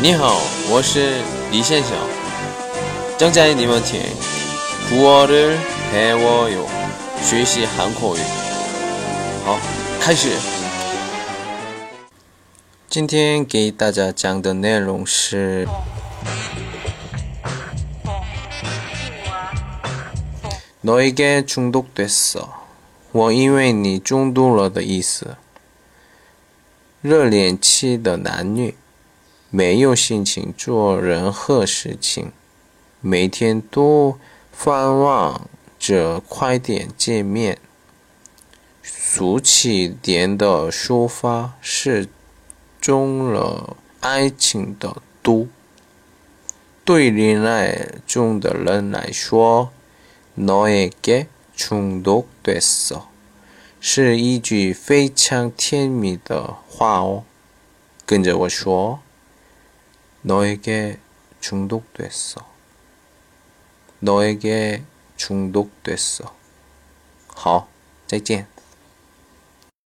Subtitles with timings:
[0.00, 0.40] 你好，
[0.70, 1.90] 我是李先生。
[3.18, 4.00] 正在你们听
[4.88, 6.66] 古어를배워요
[7.22, 8.20] 学习韩国语。
[9.44, 9.58] 好，
[10.00, 10.30] 开始。
[12.88, 15.66] 今天给大家讲的内容是
[20.84, 22.48] 너에게중독됐어
[23.12, 25.36] 我因为你中毒了的意思。
[27.00, 28.74] 热恋期的男女
[29.50, 32.32] 没有心情做任何事情，
[33.00, 34.18] 每天都
[34.58, 37.58] 盼望着快点见面。
[38.82, 42.08] 俗气点的说法是
[42.80, 45.48] 中了爱情的毒。
[46.84, 49.70] 对恋爱中的人来说，
[50.36, 53.02] 너에게중독됐어
[53.78, 57.24] 是一句非常甜蜜的话哦。
[58.06, 59.00] 跟着我说。
[60.22, 60.98] 너에게
[61.40, 62.46] 중독됐어.
[64.00, 64.84] 너에게
[65.16, 66.34] 중독됐어.
[67.34, 67.68] 好，
[68.06, 68.46] 再见。